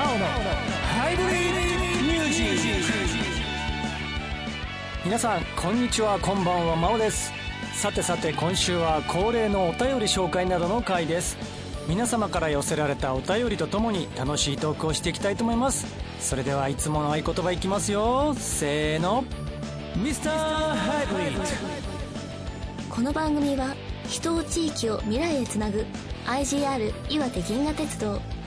[0.00, 1.30] マオのハイブリッ
[1.98, 2.92] ドミュージック。
[5.04, 7.30] 皆さんこんにちはこんばんはマオです。
[7.74, 11.36] さてさて今週は恒例のお便り紹介などの回です。
[11.86, 15.86] 皆様から寄せられたお便りとともに楽しいトークをしていきたいと思います。
[16.18, 18.32] それではいつもの合言葉いきますよ。
[18.34, 19.22] せーの。
[19.96, 20.34] ミスター
[20.76, 21.44] ハイブリッド
[22.88, 23.74] この番組は
[24.08, 25.84] 人を地域を未来へつなぐ
[26.24, 28.39] IGR 岩手銀河鉄道。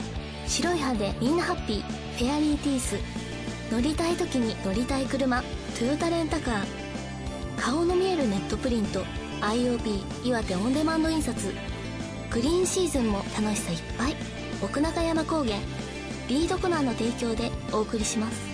[0.47, 1.81] 白い歯でみんなハッピー。
[2.17, 2.97] フェアリーティース。
[3.71, 5.43] 乗りたい時に乗りたい車。
[5.77, 6.63] トヨタレンタカー。
[7.57, 9.03] 顔の見えるネットプリント。
[9.41, 11.53] IOP 岩手オンデマンド印刷。
[12.31, 14.15] グリーンシーズンも楽しさいっぱい。
[14.61, 15.57] 奥中山高原。
[16.27, 18.53] リードコナーの提供でお送りします。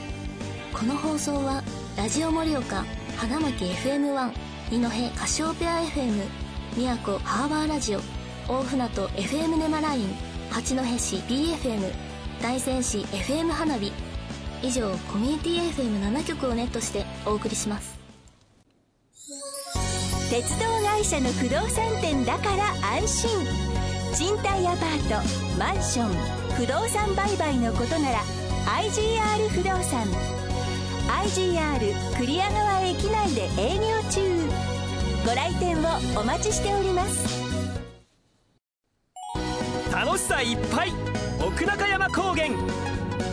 [0.74, 1.62] この放送は
[1.98, 2.86] ラジオ盛岡
[3.18, 4.32] 花巻 FM1
[4.72, 6.24] 二戸カシオペア FM
[6.78, 8.00] 宮古ハーバーラジオ
[8.48, 11.92] 大船渡 FM ネマライン八戸市 BFM
[12.42, 13.92] 大仙市 FM 花火。
[14.62, 17.98] 以上コミュニティ FM7 局をネットしてお送りします。
[20.30, 22.66] 鉄道会社の不動産店だから
[22.98, 23.30] 安心。
[24.16, 26.10] 賃貸アパートマンション
[26.56, 28.20] 不動産売買のことなら
[28.82, 30.04] IGR 不動産。
[31.26, 34.22] IGR 栗屋川駅内で営業中。
[35.26, 37.49] ご来店をお待ちしております。
[40.10, 40.92] 楽しさいっぱい。
[41.40, 42.50] 奥中山高原。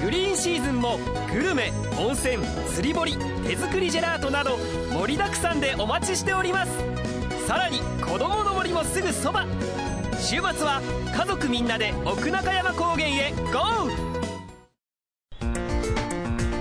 [0.05, 0.99] グリーンシーズンも
[1.33, 4.59] グルメ温泉釣り堀手作りジェラートなど
[4.93, 6.73] 盛りだくさんでお待ちしております。
[7.47, 9.47] さらに子供の森もすぐそば。
[10.19, 10.83] 週末は
[11.17, 13.91] 家族みんなで奥中山高原へゴー。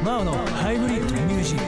[0.01, 1.63] マオのハイブリッドミュージック。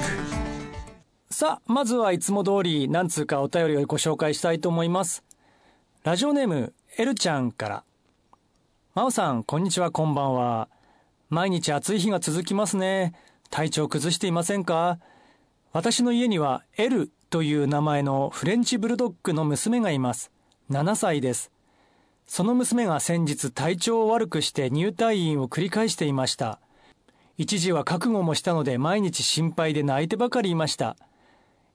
[1.30, 5.26] さあまずはいつも通り何通かお便りをご紹介したいと思います。
[6.06, 7.84] ラジオネームエルちゃんから。
[8.98, 10.70] 真央さんこんにちはこんばんは
[11.30, 13.14] 毎日暑い日が続きますね。
[13.52, 14.98] 体調崩していませんか？
[15.72, 20.32] 私の家には L という名前のフレンチブルドッグの娘がいます。
[20.72, 21.52] 7歳です。
[22.26, 26.60] その娘が先日体調を悪くして入退院を繰り返していました。
[27.38, 30.98] 一時は覚悟もしたので毎日心配で泣いてばかりいました。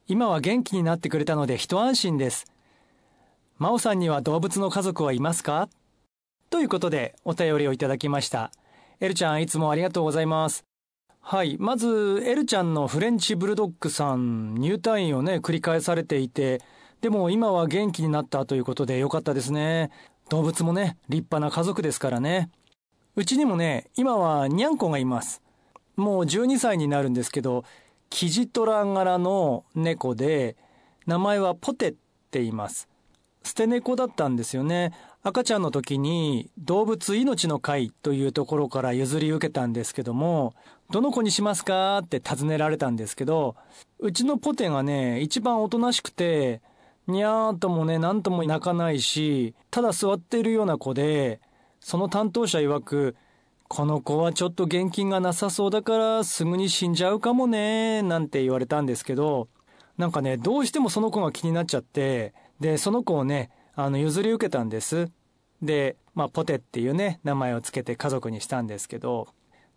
[0.09, 2.47] 今は元気になってくれたので一安心です。
[3.59, 5.69] 真央さんには動物の家族はいますか？
[6.53, 8.53] ということでお便りをいただきました。
[9.01, 10.67] エルちゃんいつもありがとうございます。
[11.19, 11.57] はい。
[11.59, 16.61] まず、エルちゃんのフレンチブルドッグさん、入退院をね、繰り返されていて、
[17.01, 19.91] でも今は元気になったということでよかったですね。
[20.29, 22.51] 動物もね、立派な家族ですからね。
[23.17, 25.41] うちにもね、今はニャンコがいます。
[25.97, 27.65] もう12歳になるんですけど、
[28.11, 30.59] キジトラ柄の猫で、
[31.07, 32.91] 名前はポテって言います。
[33.43, 34.93] 捨て猫だったんですよね。
[35.25, 40.53] 赤ちゃんの時に動物命の会というところから譲り受けたんですけども、
[40.91, 43.55] どの子にしますかって尋ねられたんですけど、
[44.01, 46.61] うちのポテがね、一番おとなしくて、
[47.07, 51.41] にゃーともね、なんとも泣かないし、ただ座っているような子で、
[51.79, 53.15] その担当者曰く、
[53.69, 59.47] この子はちょっと現金がなさそうだからすぐに死んじゃうかもね、なんて言われたんですけど、
[59.99, 65.11] なんかね、どうしてもその子が気になっちゃって、で、その子をね、あの、譲り受けたんです。
[65.63, 69.29] で、まあ、ポテっていうね、名前を付けて家族にしたんですけど、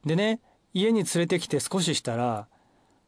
[0.06, 0.39] でね、
[0.73, 2.47] 家に連れてきて少ししたら、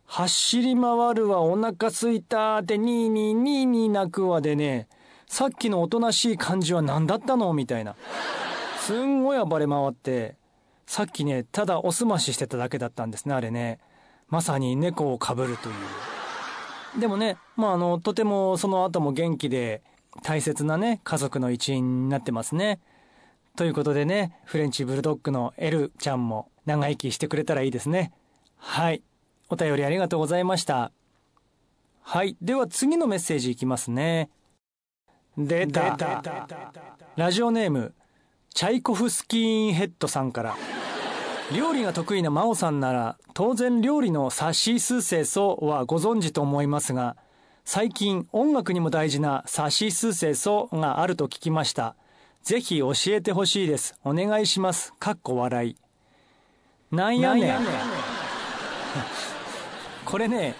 [0.06, 4.88] 走り回るわ、お腹すいたってニーニーニーニー泣くわでね、
[5.28, 7.96] さっきのおとなしい感じは何だったのみたいな。
[8.80, 10.38] すんごい暴れ回って、
[10.86, 13.80] さっきね、ただおすまししてただけだったんですね、あれね。
[14.30, 15.72] まさに猫をかぶるとい
[16.98, 17.02] う。
[17.02, 19.84] でもね、まあ、あの、とてもその後も元気で、
[20.24, 22.80] 大切なね、家族の一員になってますね。
[23.56, 28.14] ということでね、フレンチブルドッグのエルちゃんも長生きしてくれたらいいですね。
[28.58, 29.02] はい。
[29.50, 30.92] お便りありがとうございました。
[32.02, 32.38] はい。
[32.42, 34.30] では次のメッセージいきますね。
[35.38, 35.98] 出た。
[37.16, 37.94] ラジオネーム、
[38.54, 40.56] チャイコフスキーンヘッドさんから。
[41.56, 47.16] 料理が得意な真央さんなら、当然料理のサシスセソはご存知と思いますが、
[47.69, 51.98] 最近音楽にも大事なサシスセソがあると聞きました。
[52.42, 53.94] ぜひ教えてほしいです。
[54.06, 54.94] お願いします。
[55.00, 55.75] かっこ笑い。
[56.96, 57.60] なんやねん。
[60.06, 60.56] これね、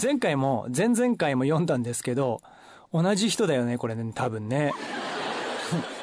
[0.00, 2.40] 前回も前々回も読んだんですけど、
[2.92, 4.72] 同じ人だよね、これね、多分ね。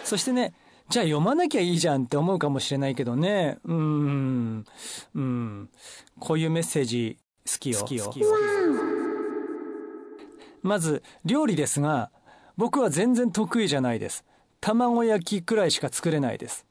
[0.03, 0.53] そしてね、
[0.89, 3.59] じゃあ読まなきゃいいじゃんって思うかもしれないけどね。
[3.63, 4.65] うん。
[5.15, 5.69] うん。
[6.19, 7.17] こういうメッセージ
[7.49, 7.79] 好きよ。
[7.79, 8.11] 好きよ。
[10.63, 12.09] まず、料理ですが、
[12.57, 14.25] 僕は全然得意じゃないです。
[14.61, 16.65] 卵焼きくらいしか作れないです。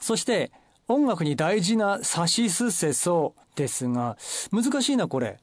[0.00, 0.50] そして、
[0.88, 4.16] 音楽に大事なさしすせそですが、
[4.50, 5.38] 難しいな、これ。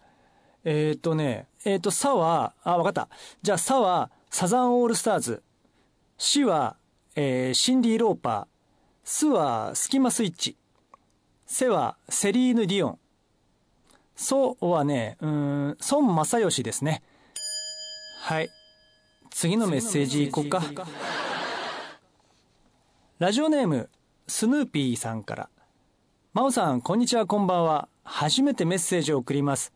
[0.66, 3.08] えっ、ー、とね、えっ、ー、と、さは、あ、わかった。
[3.42, 5.44] じゃあ、さは、サザンオールスターズ。
[6.18, 6.76] しは、
[7.16, 8.48] えー、シンディ・ローパー。
[9.04, 10.58] すは、スキマスイッチ。
[11.46, 13.00] せは、セリーヌ・ディオン。
[14.16, 17.04] そはね、うん、孫正義ですね。
[18.20, 18.50] はい。
[19.30, 20.62] 次のメッセージいこうか。
[23.20, 23.90] ラジオネーム、
[24.28, 25.50] スヌーピーさんから。
[26.34, 27.88] 真央さん、こんにちは、こんばんは。
[28.04, 29.74] 初めてメッセージを送ります。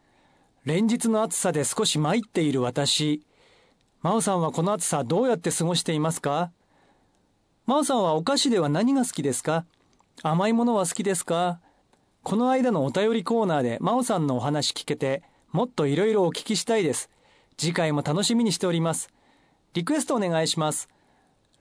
[0.66, 3.24] 連日の暑さで少し参っている私。
[4.02, 6.52] 真央さんはこの暑さどうやって過ごしていますか？
[7.66, 9.66] 真央さんはお菓子では何が好きですか？
[10.24, 11.60] 甘いものは好きですか？
[12.24, 17.10] この間のお便りコーナーで真央さんのお話聞けて、もっといろいろお聞きしたいです。
[17.62, 19.12] 次回も楽しみにしております。
[19.76, 20.90] リクエストお願いします。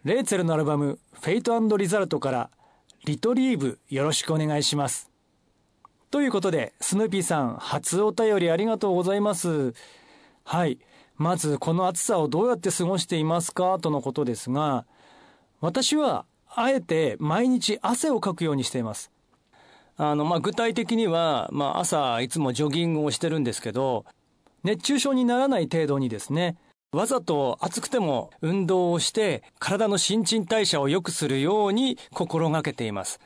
[0.02, 2.50] レイツェルのアルバム、フェイトリザルトから、
[3.04, 5.10] リトリーブよろしくお願いします。
[6.10, 9.74] ということで、スヌーピーさん、初お便りありがとうございます。
[10.42, 10.78] はい。
[11.16, 13.78] まず、この暑さをどうやって過ごしていますか？
[13.78, 14.86] とのことですが、
[15.60, 19.10] 私は、あえて毎日汗をかくようにしています。
[19.98, 24.06] あの、まあ、具体的には、まあ、朝いつもジョギングをしてるんですけど、
[24.62, 26.56] 熱中症にならない程度にですね、
[26.92, 33.20] わざと暑くても運動をして体の新陳代謝を良くするように心がけています。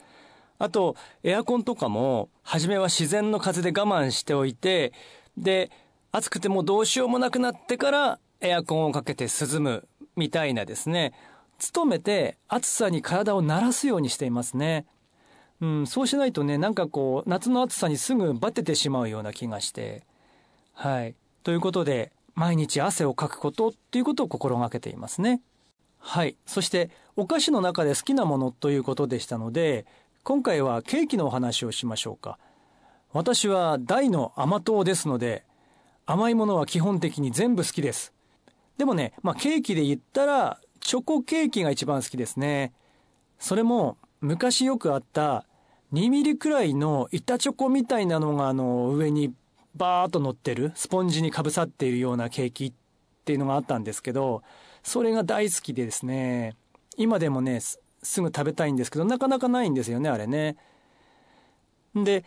[0.58, 4.92] あと、エアコンとかも、初めは自然の風で我慢しておいて、
[5.36, 5.70] で、
[6.12, 11.12] 暑くてもどうしようもなくなってからエアコンをかけて涼むみたいなですね、
[11.75, 14.87] 努めて暑さに体を慣らすようにしていますね。
[15.60, 20.04] うん、そうしないとね、なんかこう、夏の暑さにすぐバテてしまうような気がして。
[20.72, 21.14] はい。
[21.44, 25.43] ということで、毎日汗をかくことっていうことを心がけていますね。
[25.99, 26.37] はい。
[26.46, 29.87] そして、お菓子の中で好きなものということでしたので、
[30.23, 32.38] 今回はケーキのお話をしましょうか。
[33.12, 35.44] 私は大の甘党ですので、
[36.06, 38.14] 甘いものは基本的に全部好きです。
[38.79, 42.73] でもね、まあケーキで言ったら、チョコケーキが一番好きですね。
[43.38, 45.44] それも、昔よくあった
[45.93, 49.35] 2ミリくらいの板チョコみたいなのがあの上に
[49.76, 52.73] バーっと乗ってる、スポンジにかぶさっているようなケーキっ
[53.25, 54.43] ていうのがあったんですけど、
[54.82, 56.56] それが大好きでですね、
[56.97, 60.56] 今でもね、すぐ食べたいんですけど、なかなかないんですよね、あれね。
[61.94, 62.25] で、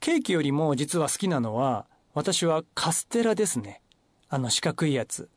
[0.00, 3.80] ケーキよりも実は好きなのは、私はカステラですね。
[4.28, 5.28] あの四角いやつ。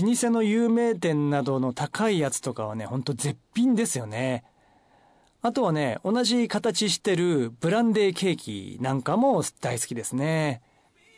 [0.00, 4.44] 老舗の有名店などの高いやつとかはね、ほんと絶品ですよね。
[5.40, 10.62] あとはね、同じ形してるブランデーケーキなんかも大好きですね。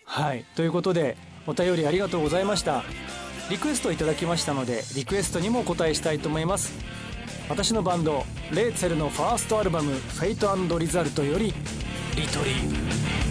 [0.05, 0.45] はい。
[0.57, 2.85] ということで、お便りありがとうございました。
[3.51, 6.73] リクエストいただきましたので、リクエストにもお答えしたいと思います。
[7.49, 11.55] 私のバンド、レイツェルのファーストアルバム、フェイトリザルトより、
[12.15, 13.30] リトリー。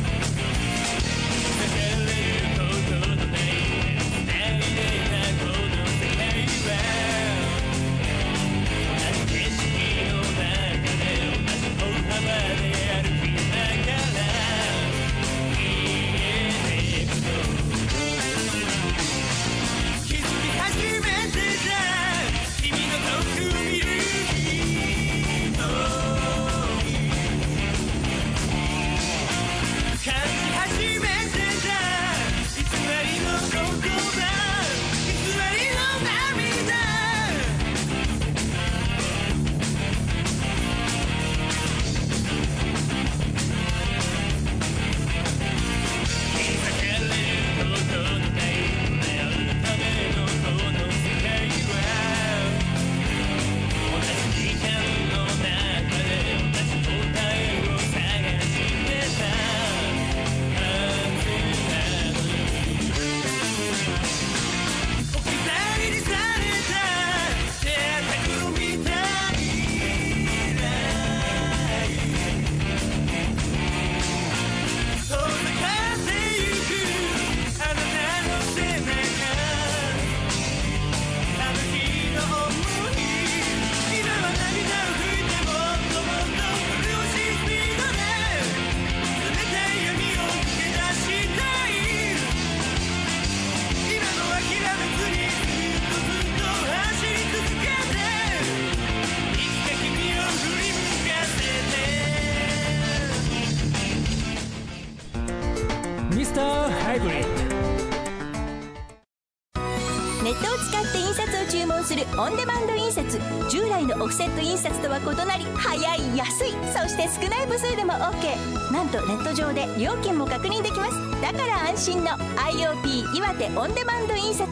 [119.53, 121.21] で料金も確認できます。
[121.21, 124.49] だから安心の IOP 岩手オンデマンド印刷。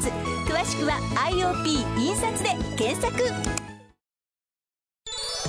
[0.47, 0.99] 詳しくは
[1.31, 1.65] IOP
[1.99, 3.13] 印刷で検索。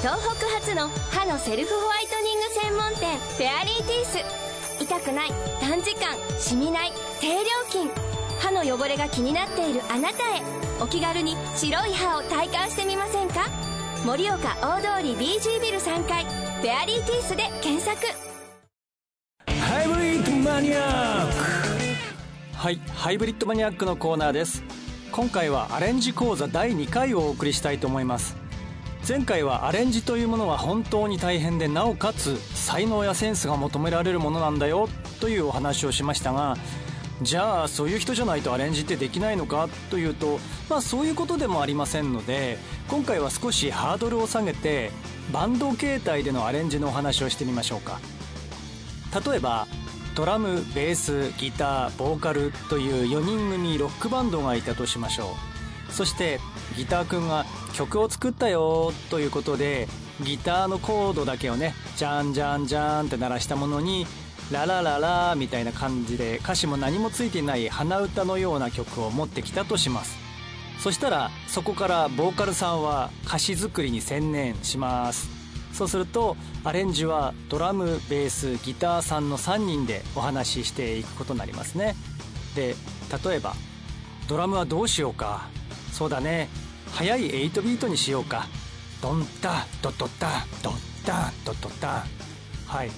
[0.01, 4.83] 東北初の歯のセルフホワイトニング専門店フェアリーティース。
[4.83, 7.91] 痛くない短時間しみない低料金。
[8.39, 10.43] 歯の汚れが気になっているあなたへ。
[10.81, 13.47] お気軽に白い歯を体感してみませんか？
[14.07, 18.28] 盛岡大通り BG ビル3階フェアリーティースで検索。
[20.61, 22.57] ニアック。
[22.57, 24.65] はいハイブリッドマニアックのコーナーです。
[25.13, 28.37] 今回はアレンジ講座第2回をお送りしたいと思います。
[29.07, 34.89] 前回はアレンジというものは本当に大変でなおかつ才能やセンスが求められるものなんだよ
[35.21, 36.59] というお話をしましたが
[37.23, 40.39] じゃあそういう人じゃないとアレンジってできないのかというと
[40.69, 44.91] まあそういうことでもありませんので今回は少しハードルを下げて
[45.33, 48.01] バンド形態でのアレンジのお話をしてみましょうか。
[49.27, 49.67] 例えば
[50.19, 55.37] ドラムベースギターボーカルという4人組ロックバンドがいたとしましょ
[55.89, 55.93] う。
[55.93, 56.41] そして
[56.77, 59.87] ギターくんが曲を作ったよということで
[60.21, 64.09] ギターのコードだけをねジャンジャンジャンって鳴らしたものに
[64.51, 70.19] ララララみたいな感じで歌詞も何もついていない鼻歌のような曲を持ってきたとします。
[70.81, 75.38] そしたらそこからボーカルさんは歌詞作りに専念します。
[75.79, 81.95] そうするとアレンジはドラムベースギターさんの3人でお話ししていくことになりますね。
[82.57, 82.75] で
[83.25, 83.55] 例えば
[84.27, 85.49] ドラムはどうしようか。
[85.93, 86.49] そうだね。
[86.95, 88.49] 速い8ビートにしようか。
[89.01, 90.73] ドンタドドタド
[91.07, 92.05] タドドタ。
[92.67, 92.91] はい。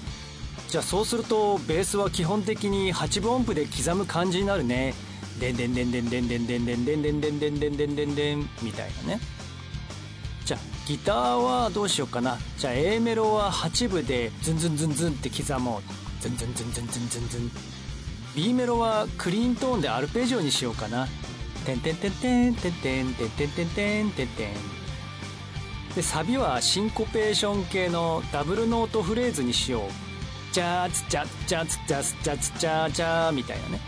[0.71, 4.95] じゃあそうするとベースは基本的に8分音符で刻む感じになるね。
[5.39, 9.21] でんでんでんでんでんでんでんでんでんでんでんでんでんでんでんでんみたいなね
[10.51, 12.37] じゃあギターはどうしようかな。
[12.59, 15.83] じゃあ A メロは8部でズンズンズンズンって刻もう。
[16.21, 17.29] ズンズンズンズンズンズン。
[17.29, 17.51] ズン
[18.35, 21.07] B メロはクリーントーンでアルペジオにしようかな。
[21.65, 24.55] てんてんてんてんてんてんてんてんてんてんてんてん。
[25.95, 29.83] でサビはシンコペーション系のダブルノートフレーズにしよう。
[30.53, 33.81] ジャーツジャツジャツジャツジャツジャージャーみたいなね。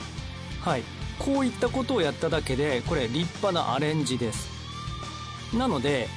[0.61, 0.85] はい。
[1.19, 4.49] こういったことをやっただけでこれ立派なアレンジです。
[5.53, 6.09] なので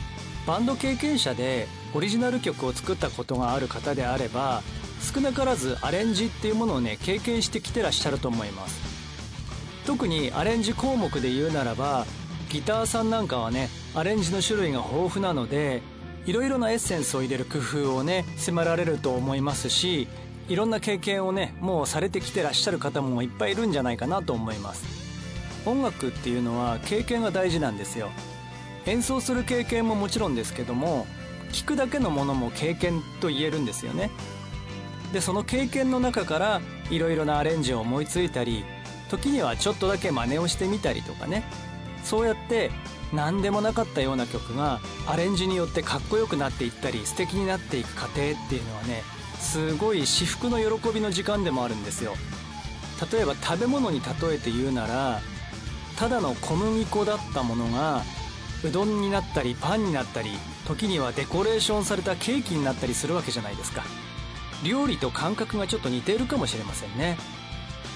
[0.45, 4.61] バンド経験者でオリジナル曲を作ったことがある方であれば
[5.01, 8.95] 少なからずアレンジっていうものをね経験してきてらっしゃると思います。
[9.85, 12.05] 特にアレンジ項目で言うならば
[12.49, 15.81] ギターさんなんかはねアレンジの種類が豊富なので
[16.25, 20.07] いろいろなエッセンスを入れる工夫をね迫られると思いますし
[20.47, 24.85] いろんな経験をねもうされてきてらっしゃる方もいっぱいいるんじゃないかなと思います。
[25.65, 28.09] 音楽っていうのは経験が大事なんですよ。
[28.85, 31.07] 演奏する経験ももちろんですけども
[31.51, 34.11] 聞くだけのものも経験と言えるんですよね。
[35.13, 38.65] でその経験の中からいろいろなアレンジを思いついたり
[39.09, 41.43] 時にはちょっとだけ真似をしてみたりとかね。
[42.03, 42.71] そうやって
[43.13, 48.15] 何でもなかったような曲がアレンジによってかっこよくなっていったり素敵になっていく過程っ
[48.49, 49.03] ていうのはね
[49.39, 52.15] すごい至福の喜びの時間でもあるんですよ。
[53.11, 55.21] 例えば食べ物に例えて言うなら
[55.97, 58.03] ただの小麦粉だったものが
[58.63, 60.31] うどんになったりパンになったり
[60.67, 63.83] 時にはデコレーションされたケーキになったりするわけじゃないですか。
[64.63, 67.17] 料理と感覚がちょっと似ているかもしれませんね。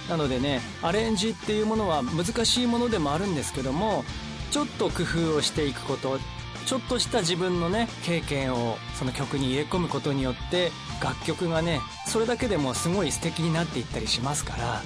[0.10, 4.04] なのでねアレンジっていうものは難しいものでもあるんですけども
[4.52, 6.20] ちょっと工夫をしていくこと
[6.66, 14.82] ちょっとした自分のね経験をその曲に入れ込むことによって楽曲がねそれだけでもすごい素敵になっていったりしますから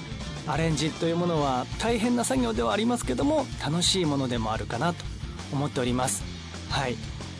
[0.46, 5.13] アレンジというものは大変な作業ではありますけども楽しいものでもあるかなと。
[5.54, 6.22] 思っております。
[6.68, 6.96] はい。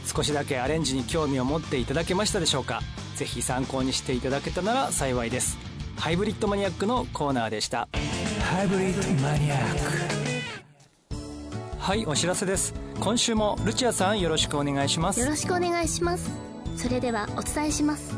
[0.06, 2.80] 少しだけアレンジに興味を持っていただけましたでしょうか。
[3.16, 5.59] ぜひ参考にしていただけたなら幸いです。
[5.97, 7.88] ハイブリッドマニアックのコーナーでした。
[8.40, 9.80] ハイブリッドマニアック。
[11.78, 12.75] はいお知らせです。
[13.00, 15.21] 今週もルチアさんよろしくお願いします。
[15.21, 16.30] よろしくお願いします。
[16.76, 18.16] それではお伝えします。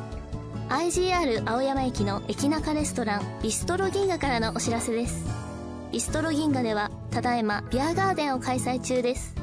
[0.69, 5.47] IGR 青山駅の駅中レストランビストロ銀河からのお知らせです。
[5.93, 9.36] ビストロ銀河ではただいまビアガーデンを開催中です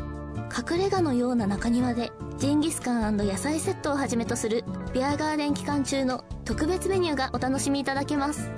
[0.55, 8.51] 隠れ家のような中庭でジンギスカン野菜セットをはじめとするビアガーデン期間中の特別メニューがお楽しみいただけます。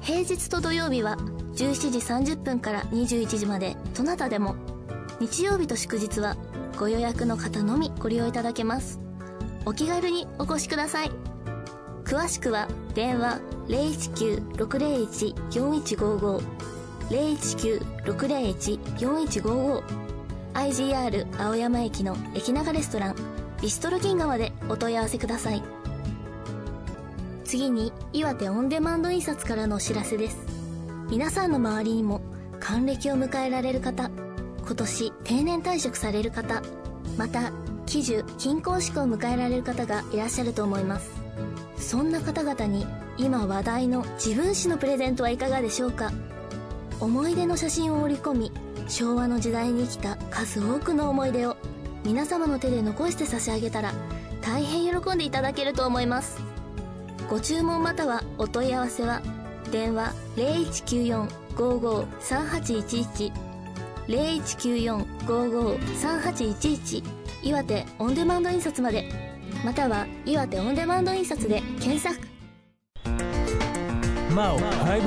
[0.00, 1.16] 平日と土曜日は
[1.54, 4.56] 17時30分から21時までどなたでも。
[5.20, 6.36] 日曜日と祝日は
[6.78, 8.98] ご予約の方のみご利用いただけます。
[9.66, 11.12] お気軽にお越しください。
[12.04, 16.42] 詳しくは電話019-601-4155
[17.10, 19.99] 019-601-4155
[20.54, 23.16] IGR 青山駅の駅長レストラン
[23.62, 25.62] ビストロ銀河までお問い合わせください。
[27.44, 30.38] 次に岩手オンデマンド印刷からのお知らせです。
[31.10, 32.20] 皆さんの周りにも
[32.60, 34.10] 還暦を迎えられる方
[34.64, 36.62] 今年定年退職される方
[37.16, 37.50] また
[37.86, 41.10] 喜寿金婚式を迎えられる方がいらっしゃると思います。
[41.76, 42.86] そんな方々に
[43.18, 46.12] 今話題の自分史のプレゼントはいかがでしょうか。
[47.00, 48.52] 思い出の写真を織り込み
[48.90, 51.56] 昭和の時代に生きた数多くの思い出を
[52.04, 53.92] 皆様の手で残して差し上げたら
[54.42, 56.40] 大変喜んでいただけると思います。
[57.28, 59.22] ご注文またはお問い合わせは
[59.70, 63.32] 電話0194-553811
[64.08, 67.04] 0194-553811
[67.42, 69.08] 岩手オンデマンド印刷まで
[69.64, 72.18] または岩手オンデマンド印刷で検索。
[74.34, 74.98] マオハ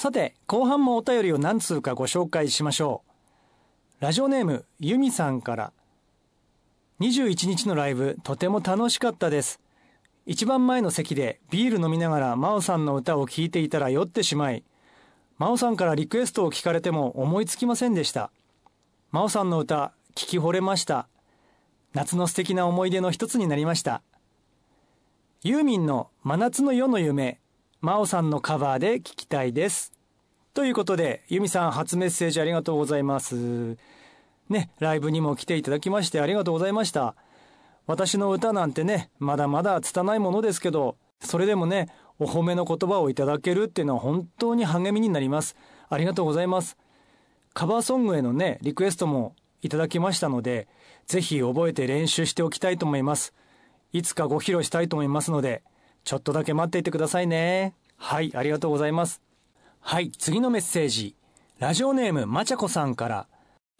[0.00, 4.02] さて後半もお便りを何通かご紹介しましょう。
[4.02, 5.72] ラジオネームユミさんから。
[7.00, 9.60] 21日のライブとても楽しかったです。
[10.24, 14.64] 一番前の席でビール飲みながら真央さんの歌を聴いていたら酔ってしまい
[15.36, 18.30] 真央さんからリクエストを聞かれても思いつきませんでした。
[19.10, 21.08] 真央さんの歌聞き惚れました。
[21.92, 24.00] 夏の素敵な思い出の一つになりました。
[25.42, 27.38] ユーミンの真夏の夜の夢、
[27.82, 29.94] 真央さんのカバーで聞きたいです。
[30.52, 33.78] ということで、ユミさん初メッセージありがとうございます。
[34.50, 37.14] ね、ライブにも来ていただきましてありがとうございました。
[37.86, 45.56] 私の歌なんてね、まだまだ拙いものですけど、それでもね、お褒めの言葉をいただけるっていうのは本当に励みになります。
[45.88, 46.76] ありがとうございます。
[47.54, 50.68] カバーソングへのね、リクエストもいただきましたので、
[51.06, 53.32] ぜひ覚えて練習しておきたいと思います。
[53.94, 55.62] いつかご披露したいと思いますので、
[56.04, 57.74] ちょっとだけ待っていてくださいね。
[57.96, 59.20] はい、ありがとうございます。
[59.80, 61.16] はい、次のメッセージ。
[61.58, 63.26] ラジオネームまちゃこさんから、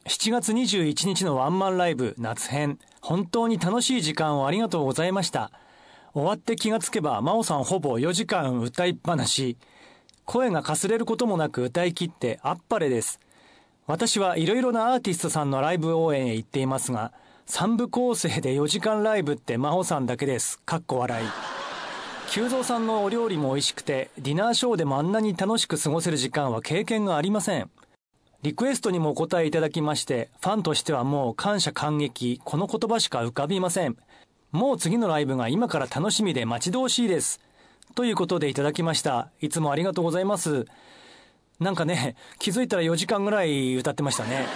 [0.06, 5.50] 7月21日のワンマンライブ夏編、本当に楽しい時間をありがとうございました。
[6.12, 9.56] 終わって気がつけば、真央さんほぼ4時間歌いっぱなし。
[10.24, 13.20] 声がかすれることもなく歌い切ってあっぱれです。
[13.86, 17.12] 私はいろいろなアーティストさんのライブ応援へ行っていますが、
[17.46, 20.60] 3部構成で4時間ライブって真帆さんだけです。
[20.60, 21.59] かっこ笑い。
[22.30, 27.68] 久蔵さんのお料理も美味しくて、ディナーショーでもあんなに楽しく過ごせる時間は経験がありません。
[28.42, 33.96] リクエストにもお答えいただきまして、ファンとしてはもう感謝感激、この言葉しか浮かびません。
[34.52, 37.40] もう次のライブが今から楽しみで待ち遠しいです。
[37.96, 39.32] ということでいただきました。
[39.40, 40.66] いつもありがとうございます。
[41.58, 44.46] なんかね、気づいたら4時間ぐらい歌ってましたね。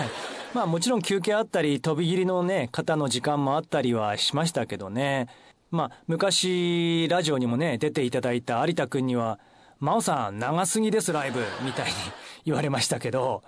[0.54, 5.28] まあもちろん休憩あったり、飛び切りのね、方の時間もあったりはしましたけどね。
[5.70, 9.38] まあ昔、ラジオにもね、出ていただいた有田くんには、
[9.80, 11.92] 真央さん長すぎですライブ、みたいに
[12.46, 13.42] 言われましたけど、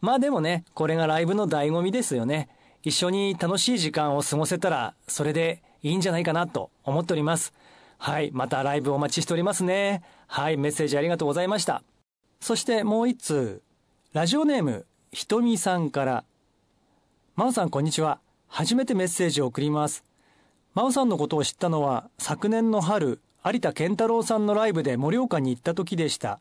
[0.00, 2.48] まあでもね、これがライブの醍醐味ですよね。
[2.82, 7.52] 一緒に楽しい時間を過ごせたら、それでいいんじゃないかなと思っております。
[7.98, 10.02] はい、またライブお待ちしておりますね。
[10.26, 11.84] はい、メッセージありがとうございました。
[12.40, 13.62] そしてもう一通、
[14.12, 16.24] ラジオネーム、ひとみさんから
[17.34, 18.20] 真央さんこんにちは。
[18.46, 20.04] 初めてメッセージを送ります。
[20.74, 26.40] 真央さんのことを知ったのは昨年の春、有田健太郎さんのライブで盛岡に行った時でした。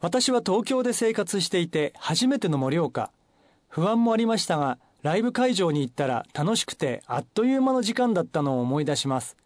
[0.00, 3.10] 私は東京で生活していて初めての盛岡。
[3.68, 9.36] 不安もありましたが、ライブ会場に行ったら楽しくてあっという間の時間だったのを思い出します。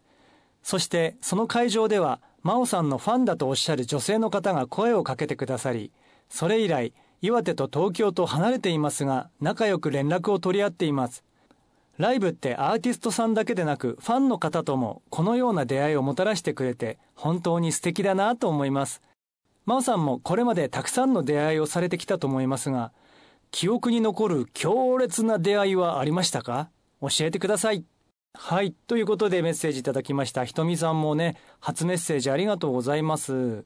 [0.61, 5.91] そしてその会場では真央さんのファンだとおっしゃる女性の方が声をかけてくださり、
[6.29, 11.23] それ以来岩手と東京と離れていますが仲良く連絡を取り合っています
[11.97, 19.01] ライブってアーティストさんだけでなくファンの方ともこのような出会いをもたらしてくれて本当に素敵だなと思います
[19.65, 22.91] 真央さんもこれまでたくさんの出会いをされてきたと思いますが
[23.51, 26.69] 記憶に残る強烈な出会いはありましたか？
[27.01, 27.85] 教えてください
[28.35, 28.73] はい。
[28.87, 30.43] ということでメッセージいただきました。
[30.43, 33.63] ひとみさんもね、初メッセージありがとうございます。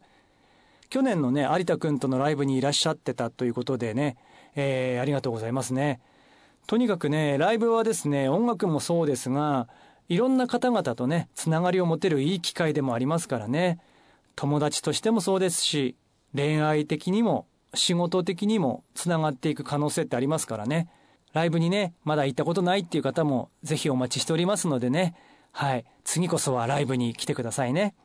[0.90, 4.18] 去年のね、有田くんとのライブにいらっしゃってたということでね、
[4.58, 6.02] えー、ありがとうございますね。
[6.68, 9.70] とにかくね、ライブはですね、音楽もそうですが、
[10.10, 13.80] いろんな方々とね、つながりを持てるいい機会でもありますからね。
[14.36, 15.96] 友達としてもそうですし、
[16.36, 20.90] 恋愛的にも、仕事的にもつながっていく可能性ってありますからね。
[21.32, 25.16] ライブにね、まだ行ったことないっていう方も、ぜひお待ちしておりますのでね。
[25.54, 25.86] はい。
[26.04, 27.96] 次こそはライブに来てくださいね。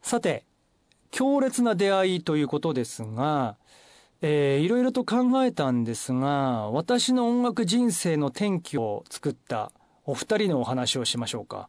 [0.00, 0.44] さて、
[1.10, 3.56] 強烈な出会いということですが、
[4.26, 9.70] えー、いろいろと考えたんですが、私の音楽人生の転機を作った
[10.06, 11.68] お二人のお話をしましょうか。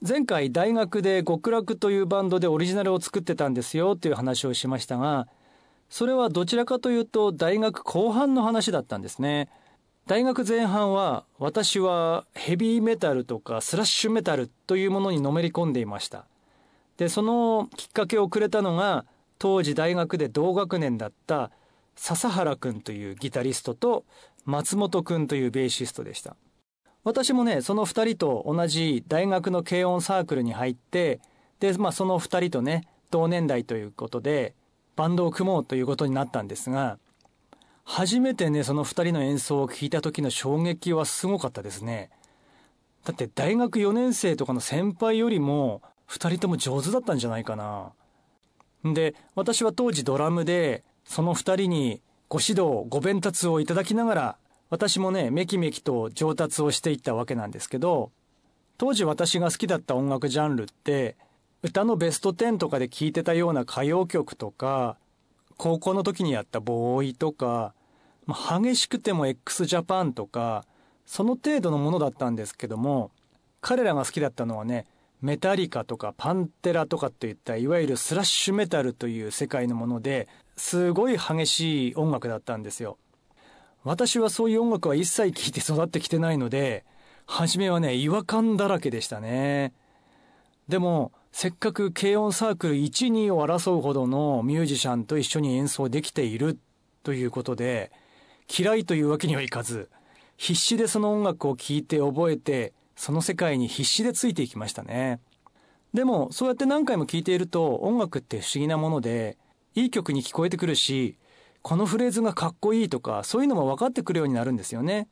[0.00, 5.28] 前回大学で極楽というバンドでオリジナルを作ってたんですよっていう話をしましたが、
[5.90, 9.50] それはどちらかというと大学後半の話だったんですね。
[10.06, 16.24] 大学前半は私はヘビーメタルとかスラッシュメタルというものにのめり込んでいました。
[16.96, 19.04] で、そのきっかけをくれたのが
[19.38, 21.50] 当時大学で同学年だった
[21.96, 24.04] 笹原くんというギタリストと
[24.44, 26.36] 松本くんというベーシストでした。
[27.02, 31.20] 私もね、その二人と同じ大学の軽音サークルに入って、
[31.60, 34.54] で、まあその二人とね、同年代ということで、
[34.96, 36.98] バンドを組もうということになったんですが、
[37.84, 42.10] 初めてね、その二人の演奏を聞いた時の衝撃はすごかったですね。
[43.04, 47.92] だって大学4年生とかの先輩よりも、二人とも上手だったんじゃないかな。
[48.84, 54.36] で、私は当時ドラムで、その二人にご指導、ご鞭達をいただきながら、
[54.68, 58.10] 私もね、めきめきと上達をしていったわけなんですけど、
[58.78, 61.16] 当時私が好きだった音楽ジャンルって、
[61.62, 64.98] 歌のベスト10とかで聴いてたような歌謡曲とか、
[65.56, 67.72] 高校の時にやったボーイとか、
[68.26, 70.64] 激しくても x ジャパンとか、
[71.06, 73.12] その程度のものだったんですけども、
[73.60, 74.86] 彼らが好きだったのはね、
[75.22, 82.98] メタリカとかパンテラとかといったいわゆるスラッシュメタルという世界のものですごい激しい音楽だったんですよ。
[83.84, 86.84] 私はそういう音楽は一切聴いて育ってきてないので、
[87.26, 89.72] 初めはね、違和感だらけでしたね。
[90.68, 96.58] でも、せっかく軽音サークル1、2を争うほどのミュージシャンと一緒に演奏できている
[97.02, 97.92] ということで、
[98.48, 99.90] 嫌いというわけにはいかず、
[100.36, 105.20] 必死でその音楽を聴いて覚えて、その世界に必死でついていきましたね。
[105.94, 109.38] でも、そうやって何回も聴いていると音楽って不思議なもので、
[109.76, 111.18] いい曲に聞こえてくるし、
[111.60, 115.06] このフレーズがかっこいいとか、そういうのも分かってくるようになるんですよね。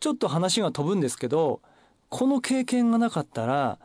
[0.00, 1.60] ちょっと話が飛ぶんですけど、
[2.08, 3.78] この経験がなかったら、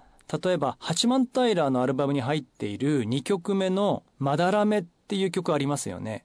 [0.44, 6.24] 例えば、八幡平のアルバムに入っている2曲目のまだらめっていう曲ありますよね。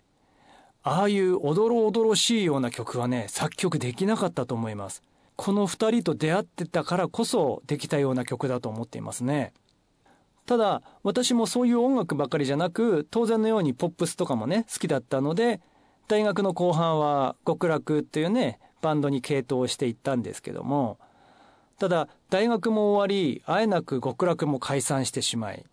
[0.82, 5.02] ああいうおどろおどろしいような曲はね、作曲できなかったと思います。
[5.34, 9.54] この二人と出会ってたからこそできたような曲だと思っていますね。
[10.46, 15.61] ただ、私もそういう音楽ばかりじゃなく、当然のようにポップスとかもね、好きだったので、
[16.07, 20.98] 大学の後半は極楽っていうね、バンドに傾倒していったんですけども、
[21.78, 25.64] ただ、大学も終わり、あえなく極楽も解散してしまい、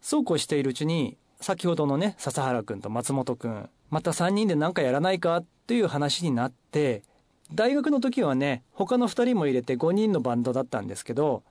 [0.00, 7.02] そうこうしているうちに、先ほどのね、笹原くんと松本くん、また3人で何かやらないかっていう話になって、
[7.54, 11.44] 大学の時はね、他の2人も入れて5人のバンドだったんですけど、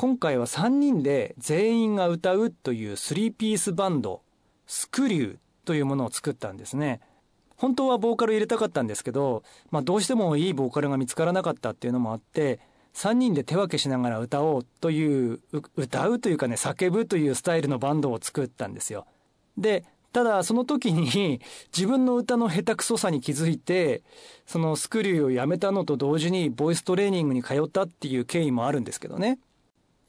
[0.00, 4.22] 今回は3人で全員が歌うという3ピースバンド、
[4.66, 5.36] スクリュー
[5.66, 7.02] というものを作ったんですね。
[7.58, 12.60] 本当はボーカル入れたかったんですけど、まあどうしてもいいボーカルが見つからなかったっていうのもあって、
[12.94, 15.40] 3人で手分けしながら歌おうという、
[15.76, 19.04] 歌うというかね、叫ぶというスタイルのバンドを作ったんですよ。
[19.58, 19.84] で、
[20.14, 21.42] ただその時に
[21.76, 24.02] 自分の歌の下手くそさに気づいて、
[24.46, 29.38] そのスクリューをやめたのと同時にボイストレーニングに通ったっていう経緯もあるんですけどね。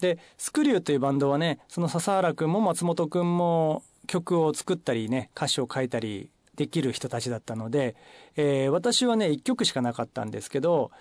[0.01, 7.95] で、スクリューというバンドはね、その笹原くんも松本くんも曲を作ったりね、歌詞を書いたりできる人たちだったので、
[8.35, 10.91] えー、私はね、1曲しかなかったんですけど、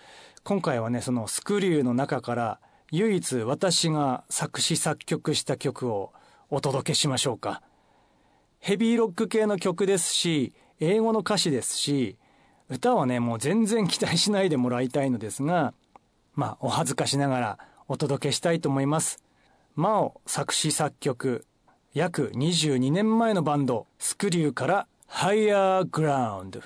[0.44, 2.60] 今回はね、そのスクリューの中から
[2.92, 6.12] 唯一私が作詞作曲した曲を
[6.50, 7.62] お届けしましょうか。
[8.58, 12.16] ヘビーロック系の曲ですし、英語の歌詞ですし、
[12.68, 15.72] 歌はね、もう全然期待しないでもらいたいのですが、
[16.34, 17.58] まあ、お恥ずかしながら、
[17.92, 19.18] お届けしたいと思います。
[19.74, 21.44] マオ作詞作曲、
[21.92, 26.62] 約22年前のバンド、スクリューから Higher Ground。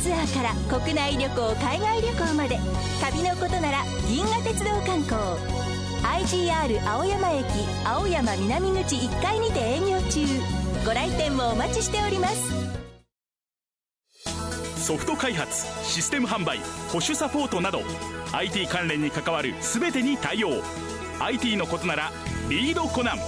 [0.00, 2.58] ツアーから国内旅行海外旅行まで
[3.00, 5.18] 旅のことなら銀河鉄道観光。
[6.02, 7.44] IGR 青山駅
[7.84, 10.20] 青山南口1階にて営業中。
[10.86, 12.52] ご来店もお待ちしております。
[14.86, 16.58] ソフト開発システム販売
[16.88, 17.82] 保守サポートなど
[18.32, 20.62] IT 関連に関わる全てに対応。
[21.20, 22.12] IT のことなら
[22.48, 23.18] リードコナン。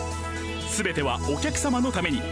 [0.70, 2.22] 全てはお客様のために。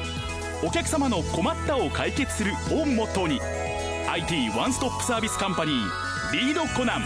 [0.65, 3.68] お客様の困ったを解決するをモットーに。
[4.11, 7.03] IT ワンストップサービスカンパニーリードコナン。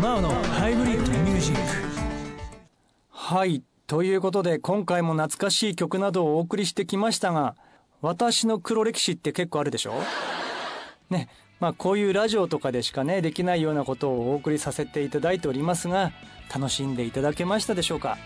[0.00, 1.60] マオのハイブリッドミュージック。
[3.10, 7.54] はいということで今回も懐かしい曲などをお送りしてきましたが
[8.00, 9.92] 私の黒歴史って結構あるでしょ？
[11.10, 11.28] ね
[11.60, 16.12] まあこういうラジオとかでしかねできないようなことをお送りさせていただいておりますが
[16.52, 18.16] 楽しんでいただけましたでしょうか？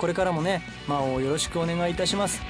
[0.00, 2.42] これからもねマオをよろしくお願いいたします。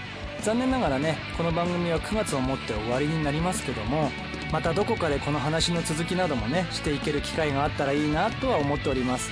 [0.42, 4.10] 残念ながらねこの番組は9月をもって終わりになりますけども
[4.52, 9.30] またどこかでこの話の続きなどもねしていける機会があったらいいなとは思っております。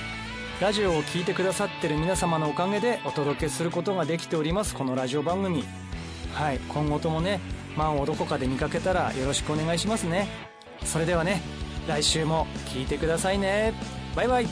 [0.61, 5.63] ラジオを聴いてくださってる皆様のおかげでお届けすることができておりますこのラジオ番組。
[6.33, 7.39] はい今後ともね
[7.75, 10.27] 満をどこかで見かけたらよろしくお願いしますね。
[10.83, 11.41] それではね
[11.87, 13.73] 来週も聴いてくださいね。
[14.15, 14.47] バイバイ。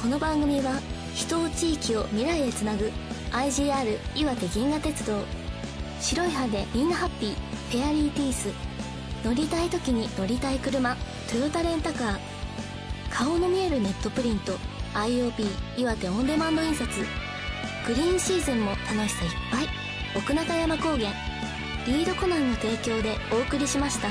[0.00, 0.80] この番組は
[1.14, 2.90] 人を地域を未来へつなぐ
[3.32, 5.45] IGR 岩手銀河鉄道。
[6.00, 7.34] 白い歯でみんなハッピー。
[7.70, 8.48] フェアリーティース。
[9.24, 10.96] 乗りたい時に乗りたい車。
[11.30, 12.18] トヨタレンタカー。
[13.10, 14.56] 顔の見えるネットプリント。
[14.94, 17.00] IOP 岩手オンデマンド印刷。
[17.86, 19.68] グリーンシーズンも楽しさいっぱい。
[20.16, 21.10] 奥中山高原。
[21.86, 24.08] リードコナンの提供でお送りしました。